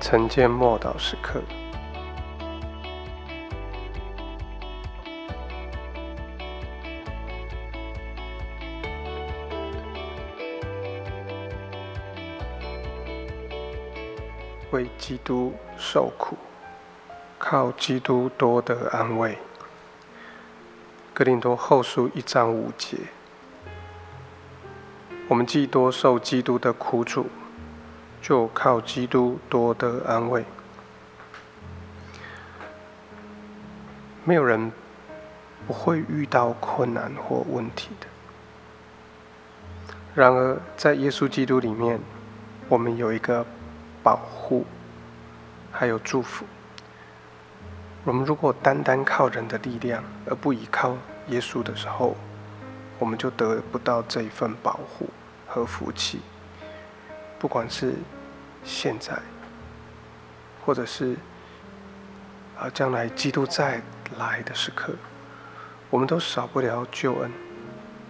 [0.00, 1.42] 晨间默祷时刻，
[14.72, 16.36] 为基督受苦，
[17.38, 19.36] 靠基督多得安慰。
[21.12, 22.96] 格林多后书一章五节，
[25.28, 27.26] 我们既多受基督的苦楚。
[28.20, 30.44] 就靠基督多得安慰。
[34.24, 34.70] 没有人
[35.66, 38.06] 不会遇到困难或问题的。
[40.14, 41.98] 然而，在耶稣基督里面，
[42.68, 43.46] 我们有一个
[44.02, 44.66] 保护，
[45.70, 46.44] 还有祝福。
[48.04, 50.96] 我们如果单单靠人的力量，而不依靠
[51.28, 52.16] 耶稣的时候，
[52.98, 55.08] 我们就得不到这一份保护
[55.46, 56.20] 和福气。
[57.40, 57.94] 不管是
[58.62, 59.18] 现在，
[60.64, 61.16] 或者是
[62.58, 63.80] 啊将来基督再
[64.18, 64.92] 来的时刻，
[65.88, 67.32] 我们都少不了救恩、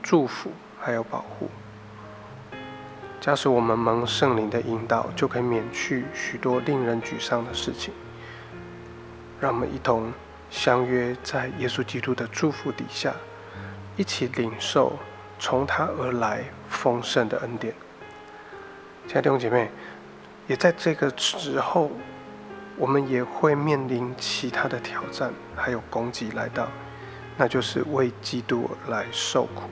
[0.02, 0.50] 祝福
[0.80, 1.48] 还有保护。
[3.20, 7.94] 假使我们蒙圣灵的引导，就可以免去许多令人沮丧的事情。
[9.38, 10.12] 让我们一同
[10.50, 13.14] 相约在耶稣基督的祝福底下，
[13.96, 14.98] 一起领受
[15.38, 17.72] 从他而来丰盛的恩典。
[19.10, 19.68] 亲爱的弟兄姐妹，
[20.46, 21.90] 也在这个时候，
[22.76, 26.68] 我们也会面临其他的挑战，还有攻击来到，
[27.36, 29.62] 那就是为基督来受苦。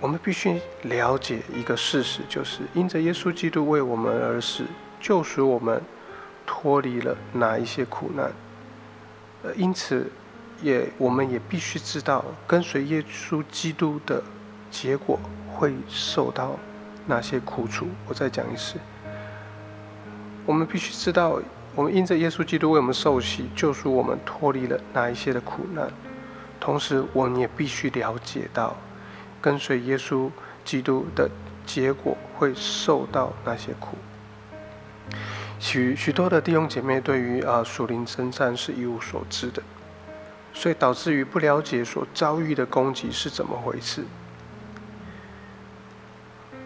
[0.00, 4.64] 我们必须了解一个事实，就是因着耶稣基督为我们而死，
[4.98, 5.82] 救赎我们，
[6.46, 8.32] 脱离了哪一些苦难。
[9.42, 10.10] 呃，因此，
[10.62, 14.22] 也我们也必须知道，跟随耶稣基督的
[14.70, 15.20] 结果。
[15.54, 16.58] 会受到
[17.06, 17.86] 哪些苦楚？
[18.08, 18.74] 我再讲一次。
[20.44, 21.40] 我们必须知道，
[21.74, 25.88] 我们因着耶稣基督为我们受洗，救赎我们脱离了哪一些的苦难。
[26.60, 28.76] 同时，我们也必须了解到，
[29.40, 30.30] 跟随耶稣
[30.64, 31.30] 基督的
[31.64, 33.96] 结果会受到哪些苦。
[35.58, 39.62] 许许多的弟兄姐妹对于啊属灵征战是一无所知的，
[40.52, 44.04] 所以导致于不了解所遭遇的攻击是怎么回事。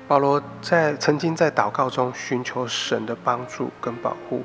[0.08, 4.42] 保罗在曾经在祷告中寻求神的帮助跟保护，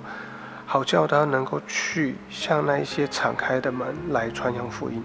[0.66, 5.02] 好叫他能够去向那一些敞开的门来传扬福音。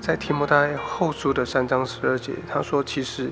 [0.00, 3.30] 在提摩太后书的三章十二节，他说：“其实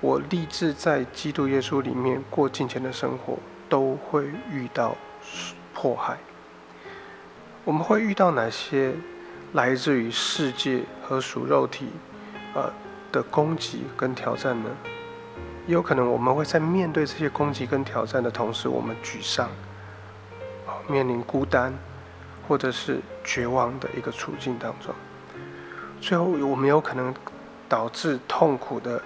[0.00, 3.38] 我立志在基督耶稣里面过金钱的生活，
[3.68, 4.96] 都会遇到
[5.74, 6.16] 迫害。
[7.66, 8.94] 我们会遇到哪些
[9.52, 11.88] 来自于世界和属肉体，
[12.54, 12.72] 呃
[13.12, 14.70] 的攻击跟挑战呢？”
[15.66, 19.48] 也有可能我们会在面对这些攻击跟挑战的同时，我们沮丧，
[20.86, 21.72] 面临孤单，
[22.46, 24.94] 或者是绝望的一个处境当中。
[26.02, 27.14] 最后，我们有可能
[27.66, 29.00] 导致痛苦的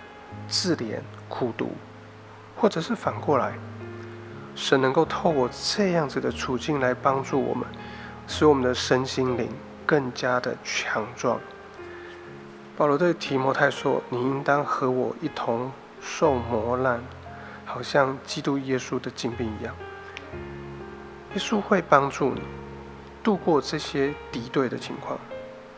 [0.49, 0.99] 自怜、
[1.29, 1.71] 苦读，
[2.57, 3.55] 或者是反过来，
[4.57, 7.65] 神能够透过这样子的处境来帮助我们，
[8.27, 9.49] 使我们的身心灵
[9.87, 11.39] 更加的强壮。
[12.77, 17.01] 保罗对提摩太说：“你应当和我一同。”受磨难，
[17.65, 19.75] 好像基督耶稣的疾病一样。
[21.35, 22.43] 耶稣会帮助你
[23.23, 25.19] 度过这些敌对的情况。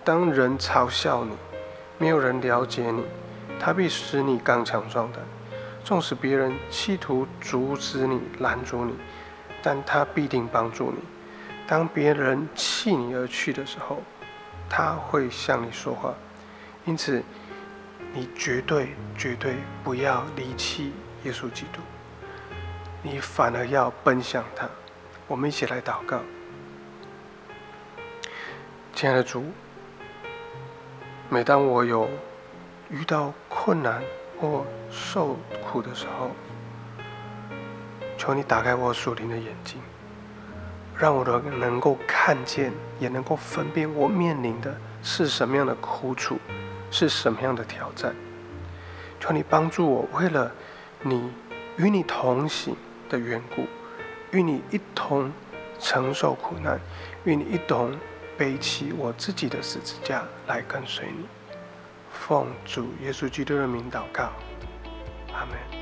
[0.04, 1.32] 当人嘲笑你，
[1.98, 3.04] 没有人了解你，
[3.58, 5.20] 他必使你刚强壮胆。
[5.82, 8.94] 纵使别人企图阻止你、拦阻你，
[9.62, 10.98] 但他必定帮助你。
[11.66, 14.02] 当别人弃你而去的时候，
[14.68, 16.14] 他会向你说话。
[16.84, 17.22] 因此。
[18.12, 19.54] 你绝对绝对
[19.84, 20.92] 不要离弃
[21.24, 21.80] 耶稣基督，
[23.02, 24.68] 你反而要奔向他。
[25.28, 26.20] 我们一起来祷告，
[28.92, 29.44] 亲爱的主，
[31.28, 32.10] 每当我有
[32.90, 34.02] 遇到困难
[34.40, 36.32] 或受苦的时候，
[38.18, 39.80] 求你打开我属灵的眼睛，
[40.96, 46.40] 让我能能够看见，也能够分辨我面临的是什么样的苦楚。
[46.90, 48.14] 是什么样的挑战？
[49.20, 50.50] 求你帮助我，为了
[51.02, 51.30] 你
[51.76, 52.74] 与你同行
[53.08, 53.66] 的缘故，
[54.30, 55.30] 与你一同
[55.78, 56.80] 承受苦难，
[57.24, 57.94] 与你一同
[58.36, 61.26] 背起我自己的十字架来跟随你。
[62.12, 64.32] 奉主耶稣基督的名祷告，
[65.32, 65.79] 阿门。